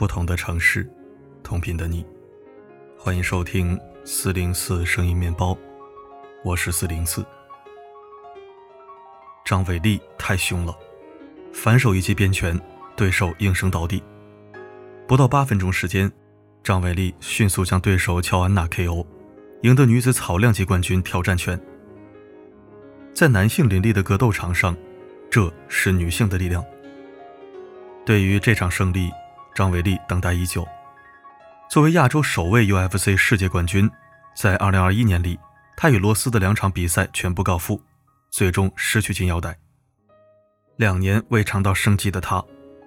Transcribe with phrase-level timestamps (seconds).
[0.00, 0.90] 不同的城市，
[1.42, 2.06] 同频的你，
[2.96, 5.54] 欢迎收听四零四声音面包，
[6.42, 7.22] 我是四零四。
[9.44, 10.74] 张伟丽太凶了，
[11.52, 12.58] 反手一记鞭拳，
[12.96, 14.02] 对手应声倒地。
[15.06, 16.10] 不到八分钟时间，
[16.64, 19.06] 张伟丽迅速将对手乔安娜 KO，
[19.64, 21.60] 赢得女子草量级冠军挑战权。
[23.12, 24.74] 在男性林立的格斗场上，
[25.30, 26.64] 这是女性的力量。
[28.06, 29.10] 对于这场胜利，
[29.60, 30.66] 张伟丽等待已久。
[31.68, 33.90] 作为亚洲首位 UFC 世界冠军，
[34.34, 35.38] 在2021年里，
[35.76, 37.78] 他与罗斯的两场比赛全部告负，
[38.30, 39.54] 最终失去金腰带。
[40.76, 42.42] 两年未尝到胜绩的他，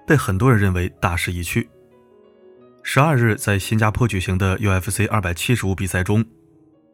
[0.07, 1.69] 被很多人认为大势已去。
[2.81, 6.25] 十二日在新加坡举行的 UFC 275比赛中，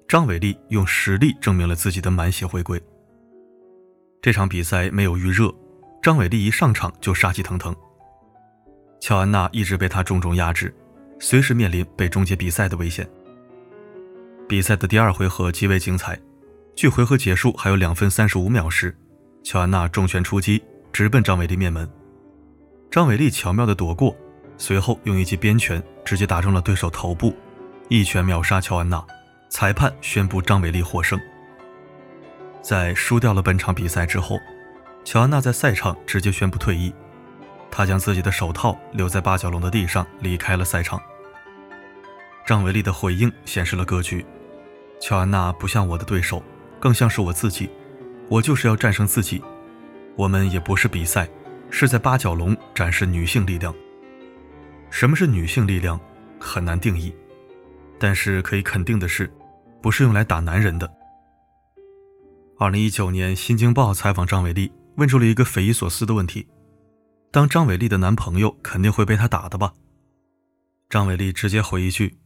[0.10, 2.84] 张伟丽用实力证明了自己的满血回归。
[4.22, 5.50] 这场比赛没有预热，
[6.04, 7.74] 张伟丽一上场就杀气腾腾。
[9.00, 10.74] 乔安娜一直被他重重压制，
[11.20, 13.10] 随时面临被终结比赛的危险。
[14.48, 16.20] 比赛的第二回合极为精彩，
[16.76, 18.96] 距回合结束还有两分三十五秒时，
[19.44, 21.90] 乔安娜重拳出击，直奔张伟丽面门。
[22.92, 24.16] 张伟丽巧妙地躲过，
[24.58, 27.36] 随后用一记鞭拳直接打中了对手头部，
[27.88, 29.06] 一拳秒杀乔安娜。
[29.52, 31.20] 裁判宣布张伟丽获胜。
[32.62, 34.38] 在输掉了本场比赛之后，
[35.04, 36.94] 乔安娜在赛场直接宣布退役。
[37.72, 41.02] 他将自己的手套留在八角笼的地上，离开了赛场。
[42.46, 44.26] 张伟丽的回应显示了格局：
[45.00, 46.44] 乔安娜不像我的对手，
[46.80, 47.70] 更像是我自己。
[48.28, 49.42] 我就是要战胜自己。
[50.16, 51.30] 我们也不是比赛，
[51.70, 53.74] 是在八角笼展示女性力量。
[54.90, 56.00] 什么是女性力量，
[56.40, 57.14] 很难定义，
[58.00, 59.32] 但是可以肯定的是，
[59.82, 60.92] 不是用来打男人的。
[62.58, 66.46] 二零一九年，《新京报》采访张伟丽，问出了一个匪夷所思的问题：
[67.32, 69.74] 当张伟丽的男朋友，肯定会被他打的吧？
[70.90, 72.18] 张伟丽直接回一句：“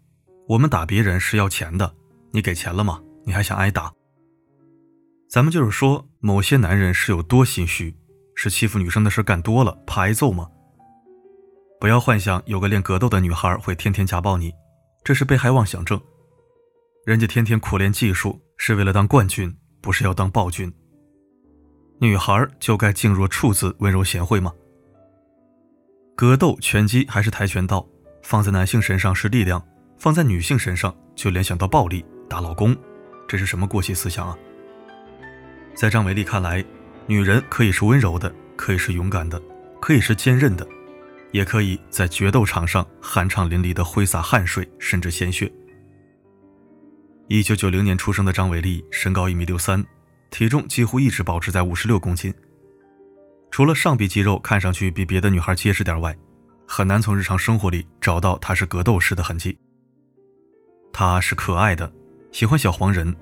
[0.47, 1.93] 我们打别人是要钱的，
[2.31, 3.01] 你给钱了吗？
[3.25, 3.93] 你还想挨打？”
[5.29, 7.93] 咱们就是说，某些男人是有多心虚，
[8.33, 10.49] 是欺负女生的事干多了，怕挨揍吗？
[11.79, 14.53] 不要幻想有个练格斗的女孩会天天家暴你，
[15.03, 15.99] 这是被害妄想症。
[17.05, 19.53] 人家天天苦练技术，是为了当冠军。
[19.81, 20.73] 不是要当暴君，
[21.99, 24.53] 女孩就该静若处子、温柔贤惠吗？
[26.15, 27.87] 格斗、拳击还是跆拳道，
[28.21, 29.63] 放在男性身上是力量，
[29.97, 32.75] 放在女性身上就联想到暴力、打老公，
[33.27, 34.37] 这是什么过气思想啊？
[35.73, 36.63] 在张伟丽看来，
[37.07, 39.41] 女人可以是温柔的，可以是勇敢的，
[39.81, 40.67] 可以是坚韧的，
[41.31, 45.51] 也可以在决斗场上酣畅淋漓的挥洒汗水，甚至鲜血。
[47.27, 49.83] 一九九零年出生的张伟丽，身高一米六三，
[50.29, 52.31] 体重几乎一直保持在五十六公斤。
[53.53, 56.17] 除了上臂肌肉看上去比别的女孩结实点外，
[56.67, 59.55] 很难从日常生活里找到她是格斗式的痕迹。
[60.91, 61.93] 她是可爱的，
[62.31, 63.15] 喜欢小黄人，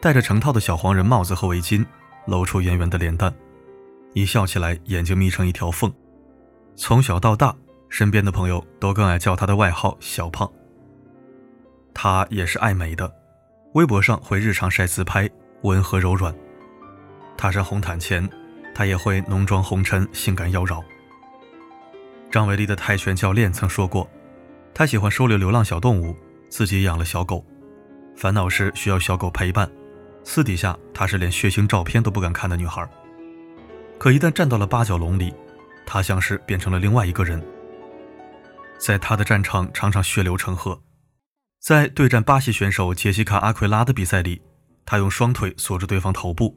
[0.00, 1.86] 戴着成套的小黄人帽子和围巾，
[2.26, 3.32] 露出圆圆的脸蛋，
[4.14, 5.94] 一笑起来眼睛眯成一条缝。
[6.74, 7.54] 从小到大，
[7.88, 10.50] 身边的朋友都更爱叫她的外号“小胖”。
[11.94, 13.08] 她也是爱美的。
[13.74, 15.30] 微博上会日常晒自拍，
[15.62, 16.34] 温和柔软。
[17.36, 18.28] 踏上红毯前，
[18.78, 20.80] 她也会浓妆红尘，性感妖娆。
[22.30, 24.08] 张伟丽的泰拳教练曾说过，
[24.72, 26.16] 她喜欢收留流浪小动物，
[26.48, 27.44] 自己养了小狗，
[28.14, 29.68] 烦恼时需要小狗陪伴。
[30.22, 32.88] 私底下，她是连血腥照片都不敢看的女孩。
[33.98, 35.34] 可一旦站到了八角笼里，
[35.84, 37.44] 她像是变成了另外一个人。
[38.78, 40.80] 在她的战场，常常血流成河。
[41.60, 44.40] 在对战巴西选手杰西卡·阿奎拉的比赛里，
[44.86, 46.56] 他用双腿锁住对方头部，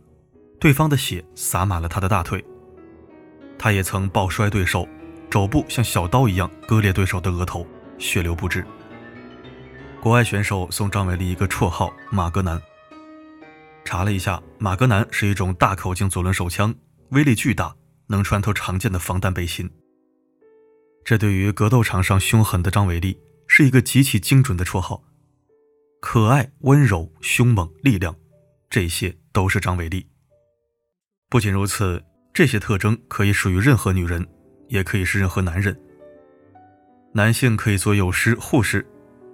[0.62, 2.42] 对方的血洒满了他的大腿。
[3.58, 4.88] 他也曾抱摔对手，
[5.30, 7.68] 肘部像小刀一样割裂对手的额头，
[7.98, 8.64] 血流不止。
[10.00, 12.62] 国外选手送张伟丽一个绰号“马格南”。
[13.84, 16.74] 查了一下，马格南是一种大口径左轮手枪，
[17.10, 17.76] 威力巨大，
[18.08, 19.70] 能穿透常见的防弹背心。
[21.04, 23.20] 这对于格斗场上凶狠的张伟丽。
[23.54, 25.04] 是一个极其精准的绰号，
[26.00, 28.16] 可爱、温柔、凶猛、力量，
[28.70, 30.08] 这些都是张伟丽。
[31.32, 34.28] 不仅如此，这些特征可以属于任何女人，
[34.68, 35.74] 也可以是任何男人。
[37.14, 38.86] 男性可以做幼师、护士，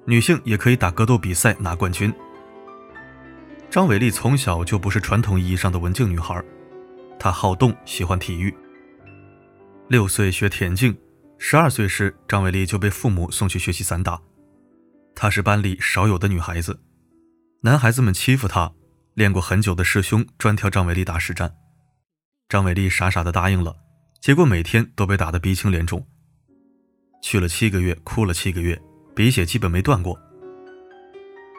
[0.05, 2.13] 女性也可以打格斗比赛拿冠军。
[3.67, 6.39] 张伟丽从小就不是传统意义上的文静女孩，
[7.17, 8.55] 她好动，喜欢体育。
[9.87, 10.95] 六岁学田径。
[11.39, 14.21] 十二岁时，张伟丽就被父母送去学习散打。
[15.15, 16.79] 她是班里少有的女孩子，
[17.61, 18.71] 男孩子们欺负她，
[19.15, 21.51] 练过很久的师兄专挑张伟丽打实战。
[22.49, 23.75] 张伟丽傻傻的答应了，
[24.21, 26.05] 结果每天都被打得鼻青脸肿。
[27.21, 28.81] 去了七个月，哭了七个月，
[29.13, 30.17] 鼻血基本没断过。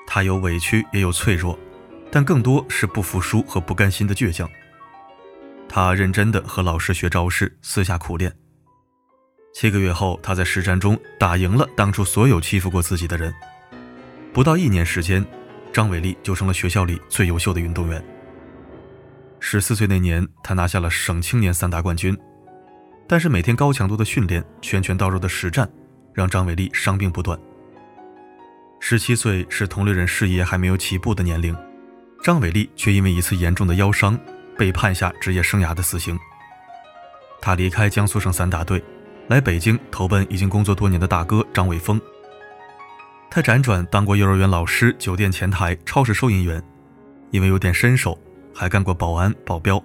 [0.06, 1.58] 他有委屈，也有脆弱，
[2.11, 4.49] 但更多是不服输和不甘心的倔强。
[5.69, 8.35] 他认真的和老师学招式，私下苦练。
[9.52, 13.31] 七个月后，他在实战中打赢了当初所有欺负过自己的人。
[14.32, 15.23] 不到一年时间，
[15.70, 18.02] 张伟丽就成了学校里最优秀的运动员。
[19.50, 22.14] 十四岁那年，他拿下了省青年散打冠军。
[23.08, 25.66] 但是每天高强度的训练、拳拳到肉的实战，
[26.12, 27.40] 让张伟丽伤病不断。
[28.78, 31.56] 十七岁是同龄人事业还没有起步的年龄，
[32.22, 34.20] 张伟丽却因为一次严重的腰伤，
[34.58, 36.18] 被判下职业生涯的死刑。
[37.40, 38.84] 他离开江苏省散打队。
[39.28, 41.98] 来北京投奔已经工作多年的大哥张伟峰。
[43.30, 46.62] 他辗转当过幼儿园老师、酒店前台、超市收银员，
[47.30, 48.18] 因为有点身手，
[48.58, 49.81] 还干过保安、保镖。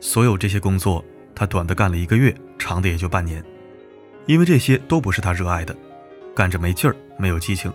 [0.00, 3.40] 所有这些工作，他短的干了一个月，长的也就半年，
[4.26, 5.76] 因为这些都不是他热爱的，
[6.34, 7.72] 干着没劲儿，没有激情。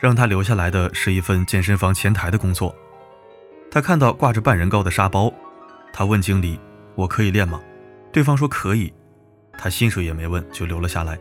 [0.00, 2.74] 让他留下来的是一份健身房前台的工作。
[3.70, 5.32] 他看到挂着半人高的沙包，
[5.92, 6.58] 他问经理
[6.96, 7.62] ：“我可以练吗？”
[8.12, 8.92] 对方说可以，
[9.56, 11.16] 他薪水也没问，就留了下来。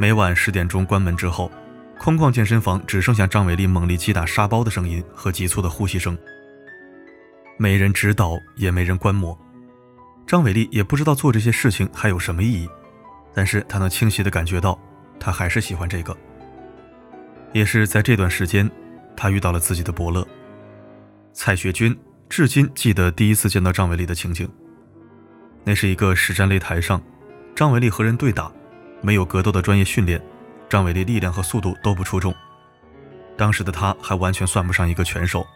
[0.00, 1.48] 每晚十点钟关门之后，
[1.98, 6.16] 空旷健身房只剩下张伟丽猛力击打沙包的声音和急促的呼吸声。
[7.58, 9.36] 没人指导，也没人观摩，
[10.26, 12.68] 张伟丽也不知道做这些事情还有什么意义，
[13.34, 14.78] 但是他能清晰的感觉到，
[15.18, 16.16] 他还是喜欢这个。
[17.52, 18.70] 也是在这段时间，
[19.16, 20.26] 他遇到了自己的伯乐
[21.32, 21.96] 蔡学军，
[22.28, 24.46] 至今记得第一次见到张伟丽的情景。
[25.64, 27.02] 那是一个实战擂台上，
[27.54, 28.52] 张伟丽和人对打，
[29.00, 30.22] 没有格斗的专业训练，
[30.68, 32.34] 张伟丽力量和速度都不出众。
[33.36, 35.46] 当时的他还完全算不上一个拳手，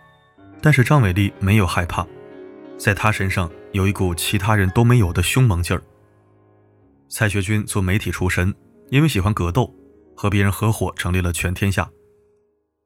[0.61, 2.07] 但是张伟丽没有害怕，
[2.79, 5.83] 在他身上有一股其他人都没有的凶猛劲儿。
[7.09, 8.55] 蔡学军做媒体出身，
[8.91, 9.75] 因为喜欢格斗，
[10.15, 11.91] 和别人合伙成立了全天下。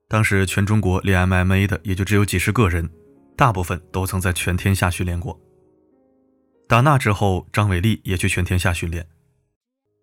[0.09, 2.89] 当时全中国练 MMA 的也就只有几十个人，
[3.37, 5.39] 大部分都曾在全天下训练过。
[6.69, 9.07] 打那之后，张伟丽也去全天下训练。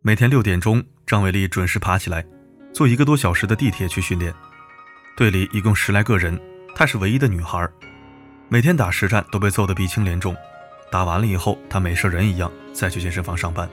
[0.01, 2.25] 每天六点钟，张伟丽准时爬起来，
[2.71, 4.33] 坐一个多小时的地铁去训练。
[5.17, 6.39] 队里一共十来个人，
[6.73, 7.69] 她是唯一的女孩。
[8.47, 10.33] 每天打实战都被揍得鼻青脸肿，
[10.89, 13.69] 打完了以后，她没事人一样再去健身房上班，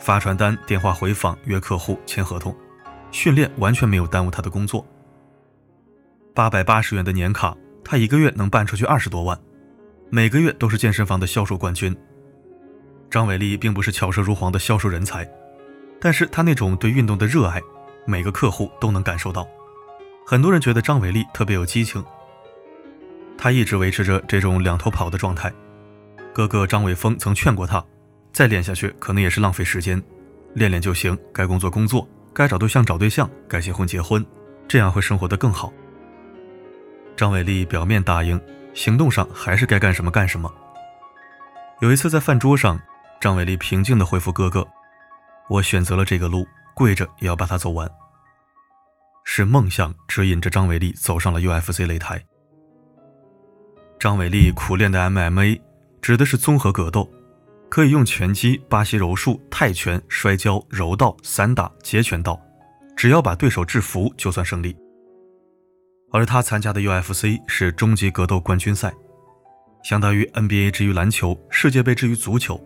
[0.00, 2.56] 发传单、电话回访、约客户、签合同，
[3.10, 4.82] 训练完全没有耽误她的工作。
[6.34, 7.54] 八百八十元的年卡，
[7.84, 9.38] 她一个月能办出去二十多万。
[10.08, 11.94] 每个月都是健身房的销售冠军。
[13.10, 15.30] 张伟丽并不是巧舌如簧的销售人才，
[16.04, 17.62] 但是他那种对运动的热爱，
[18.04, 19.48] 每个客户都能感受到。
[20.26, 22.04] 很多人觉得张伟丽特别有激情。
[23.38, 25.50] 他一直维持着这种两头跑的状态。
[26.34, 27.82] 哥哥张伟峰曾劝过他，
[28.34, 30.02] 再练下去可能也是浪费时间，
[30.52, 34.22] 练练就行，该工作工作，该找对象找对象，该结婚结婚，
[34.68, 35.72] 这样会生活得更好。
[37.16, 38.38] 张伟丽表面答应。
[38.74, 40.52] 行动上还是该干什么干什么。
[41.80, 42.78] 有一次在饭桌上，
[43.20, 44.66] 张伟丽平静地回复哥哥
[45.48, 47.90] ：“我选择了这个路，跪着也要把它走完。”
[49.24, 52.22] 是梦想指引着张伟丽走上了 UFC 擂台。
[53.98, 55.60] 张伟丽苦练的 MMA
[56.02, 57.10] 指的是综合格斗，
[57.70, 62.38] 可以用拳击、巴西柔术、泰拳、摔跤、柔道、散打、截拳道，
[62.94, 64.76] 只要把对手制服就算胜利。
[66.12, 68.92] 而他参加的 UFC 是终极格斗冠军赛，
[69.82, 72.62] 相当于 NBA 之于篮球，世界杯之于足球。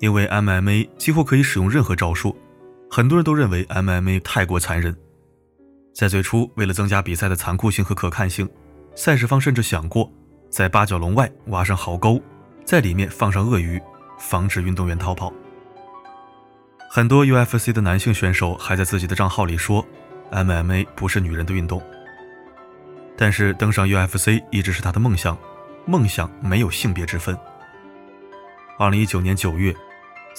[0.00, 2.36] 因为 MMA 几乎可以使用任何招数，
[2.90, 4.94] 很多人都认为 MMA 太过残忍。
[5.94, 8.48] 在最初，为了增加比赛的残酷性和可看性，
[8.94, 10.10] 赛事方甚至想过
[10.50, 12.20] 在八角笼外挖上壕沟，
[12.64, 13.80] 在里面放上鳄鱼，
[14.18, 15.32] 防止运动员逃跑。
[16.88, 19.86] 很多 UFC 的男性选手还在自己的账号里说
[20.32, 21.82] ：“MMA 不是女人的运动。”
[23.16, 25.36] 但是登上 UFC 一直是他的梦想，
[25.86, 27.36] 梦想没有性别之分。
[28.78, 29.76] 二零一九年九月，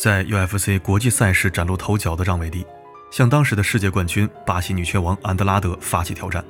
[0.02, 2.66] 在 UFC 国际赛事崭露头角的张伟丽，
[3.12, 6.44] 向当时的世界冠军巴西女拳王安德拉德发起挑战。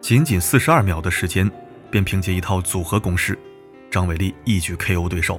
[0.00, 1.50] 仅仅四十二秒的时间，
[1.90, 3.38] 便凭借一套组合攻势，
[3.90, 5.38] 张伟丽一举 KO 对手。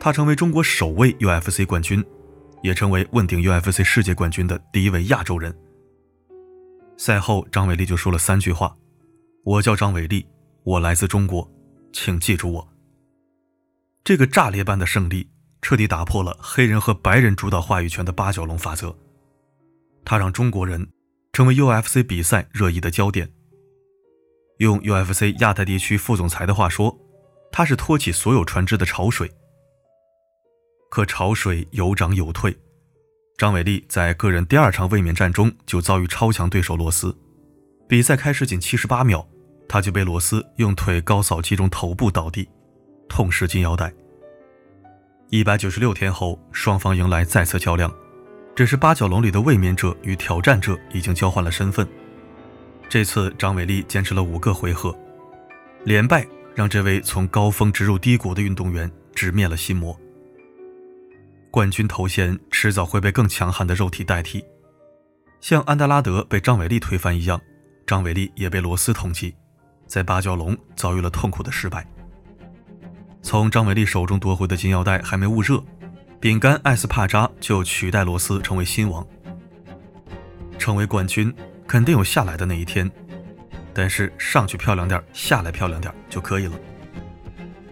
[0.00, 2.04] 他成为中国首位 UFC 冠军，
[2.64, 5.56] 也成为问鼎 UFC 世界冠军的第一位亚洲人。
[6.98, 8.76] 赛后，张伟丽就说了三句话
[9.46, 10.26] ：“我叫张伟丽，
[10.64, 11.48] 我来自中国，
[11.92, 12.68] 请记住我。”
[14.02, 15.28] 这个炸裂般的胜利，
[15.62, 18.96] 彻底打破了黑人和白人主导话语权的八角笼法则。
[20.04, 20.88] 他让中国人
[21.32, 23.30] 成为 UFC 比赛热议的焦点。
[24.58, 26.96] 用 UFC 亚太地区副总裁的话说，
[27.50, 29.30] 他是托起所有船只的潮水。
[30.88, 32.56] 可潮水有涨有退。
[33.36, 37.14] 张伟丽在个人第二场卫冕战中就遭遇超强对手罗斯，
[37.86, 39.28] 比赛开始仅七十八秒，
[39.68, 42.48] 他就被罗斯用腿高扫击中头部倒地，
[43.08, 43.92] 痛失金腰带。
[45.28, 47.92] 一百九十六天后，双方迎来再次较量，
[48.54, 51.86] 只是八角笼里的卫冕者与挑战者已经交换了身份。
[52.88, 54.96] 这次张伟丽坚持了五个回合，
[55.82, 59.98] 连败让这位从高峰直入低谷的运动员直面了心魔。
[61.50, 64.44] 冠军头衔迟早会被更强悍的肉体代替，
[65.40, 67.40] 像安德拉德被张伟丽推翻一样，
[67.84, 69.34] 张伟丽也被罗斯通缉，
[69.88, 71.84] 在八角笼遭遇了痛苦的失败。
[73.26, 75.60] 从张伟丽手中夺回的金腰带还没捂热，
[76.20, 79.04] 饼干艾斯帕扎就取代罗斯成为新王。
[80.56, 81.34] 成为冠军
[81.66, 82.88] 肯定有下来的那一天，
[83.74, 86.56] 但是上去漂亮点，下来漂亮点就可以了。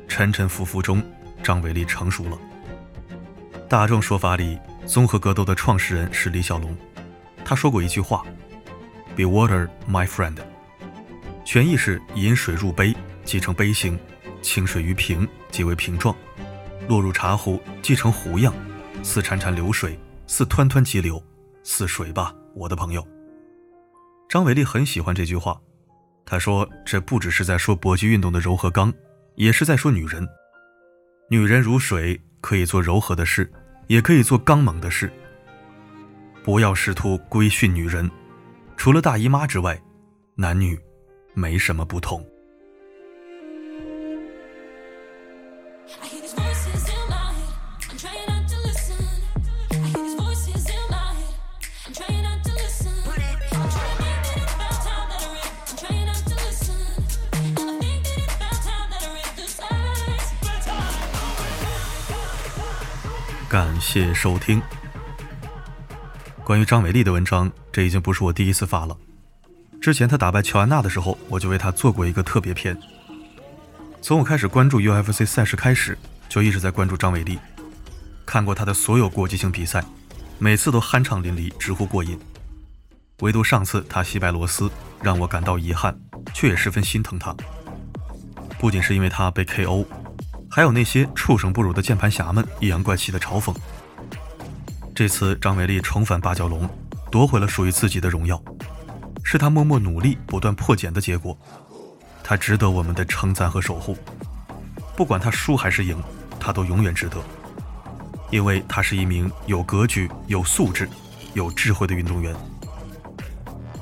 [0.09, 1.01] 沉沉浮浮中，
[1.41, 2.37] 张伟丽成熟了。
[3.69, 6.77] 大众说法里，综合格斗的创始人是李小龙。
[7.45, 8.25] 他说过一句话
[9.15, 10.39] ：“Be water, my friend。”
[11.47, 12.93] 全意是饮水入杯，
[13.25, 13.97] 即成杯形；
[14.45, 16.15] 清水于瓶，即为瓶状；
[16.87, 18.53] 落入茶壶，即成壶样。
[19.03, 21.21] 似潺潺流水，似湍湍急流，
[21.63, 23.05] 似水吧，我的朋友。
[24.29, 25.59] 张伟丽很喜欢这句话。
[26.27, 28.93] 他说：“这不只是在说搏击运动的柔和刚，
[29.35, 30.29] 也是在说女人。
[31.31, 33.51] 女人如水。”可以做柔和的事，
[33.87, 35.11] 也可以做刚猛的事。
[36.43, 38.11] 不要试图规训女人，
[38.77, 39.81] 除了大姨妈之外，
[40.35, 40.79] 男女
[41.33, 42.23] 没什么不同。
[63.55, 64.61] 感谢收听。
[66.43, 68.97] 关于张伟丽的文章，这已经不是我第一次发了。
[69.81, 72.77] 之前他打败乔安娜的时候，我就为他做过一个特别篇。
[74.03, 75.97] 从我开始关注 UFC 赛事开始，
[76.29, 77.39] 就一直在关注张伟丽，
[78.27, 79.85] 看过他的所有国际性比赛，
[80.41, 82.19] 每次都酣畅淋漓，直呼过瘾。
[83.21, 84.69] 唯独上次他击败罗斯，
[85.01, 85.97] 让我感到遗憾，
[86.35, 87.33] 却也十分心疼他。
[88.59, 89.87] 不仅是因为他被 KO。
[90.55, 93.53] 还有那些畜生不如的键盘侠们阴阳怪气的嘲讽。
[94.95, 96.71] 这次张伟丽重返八角笼，
[97.11, 98.41] 夺回了属于自己的荣耀，
[99.25, 101.37] 是他默默努力、不断破茧的结果。
[102.23, 103.99] 他值得我们的称赞和守护。
[104.95, 106.01] 不管他输还是赢，
[106.39, 107.17] 他都永远值得，
[108.31, 110.89] 因为他是一名有格局、有素质、
[111.33, 112.33] 有智慧的运动员。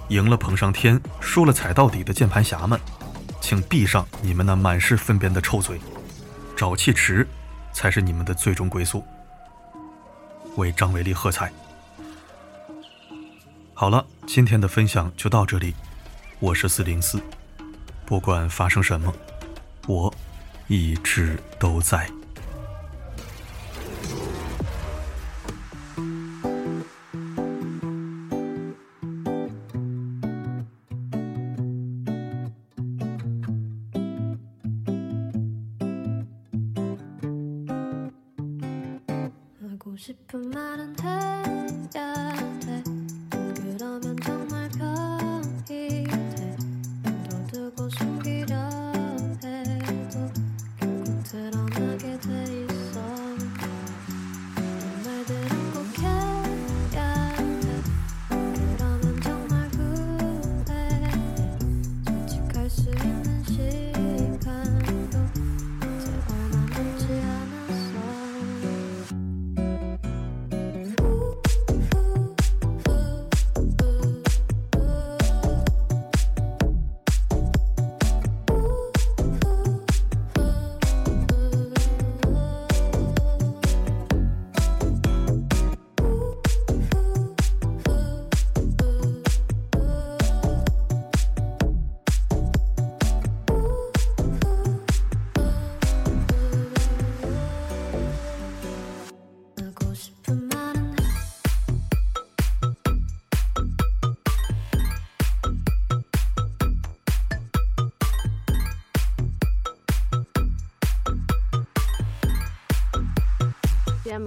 [0.08, 2.80] 赢了捧上天，输了踩到底的键盘侠们，
[3.42, 5.78] 请闭上你们那满是粪便的臭嘴。
[6.62, 7.26] 沼气池，
[7.72, 9.04] 才是你们的最终归宿。
[10.54, 11.50] 为张伟丽喝彩。
[13.74, 15.74] 好了，今天的分享就到这里。
[16.38, 17.20] 我是四零四，
[18.06, 19.12] 不管发生什么，
[19.88, 20.14] 我
[20.68, 22.08] 一直都在。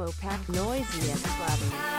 [0.05, 1.94] Demo pack noisiest.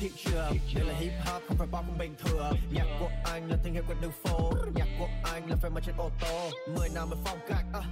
[0.00, 0.58] Trường.
[0.74, 2.52] Đây là hip hop không phải pop không bình thường.
[2.70, 5.80] Nhạc của anh là thương hiệu của đường phố nhạc của anh là phải mà
[5.86, 6.50] trên ô tô.
[6.76, 7.84] Mười năm với phong cách uh.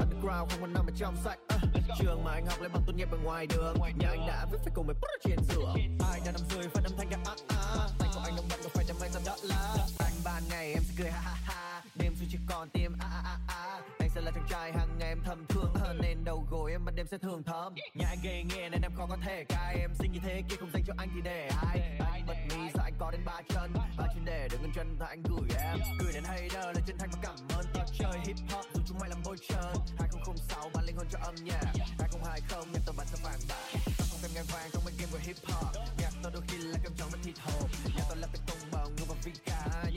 [0.00, 1.98] underground không có nằm ở trong sạch uh.
[1.98, 3.76] trường mà anh học lấy bằng tốt nghiệp ở ngoài đường.
[3.98, 5.74] Nhà anh đã viết phải cùng với trên giường
[6.10, 8.60] ai đã nằm dưới phải âm thanh cả ah ah tay của anh đang bận
[8.74, 11.82] phải đâm anh ra đỡ lá anh ban ngày em sẽ cười ha ha ha.
[11.94, 13.80] Đêm xuống chỉ còn tim a a a a.
[13.98, 15.74] Anh sẽ là chàng trai hàng ngày em thầm thương.
[15.74, 17.74] Hơn nên đầu gối em ban đêm sẽ thường thơm.
[17.94, 20.56] Nhà anh gay nghe nên em khó có thể cai em xinh như thế kia
[20.60, 21.98] không dành cho anh thì để ai?
[22.12, 23.72] Anh bật mí, sao anh có đến ba chân?
[23.98, 25.78] Ba chân để được ngân chân thì anh gửi em.
[26.00, 27.66] Gửi đến hater là chân thành và cảm ơn.
[27.74, 29.74] Ta chơi hip hop, dù chúng mày làm bôi trơn.
[29.98, 31.72] 2006 ban linh hồn cho âm nhạc.
[31.98, 33.56] 2020 nhạc tầm bản cho vàng bạc
[33.98, 35.76] tao không cần ngang vàng trong bên game của hip hop.
[35.98, 37.70] Nhạc tao đôi khi là cơm trắng và thịt hộp.
[37.96, 39.90] Nhạc tao là cái công bằng ngư và vika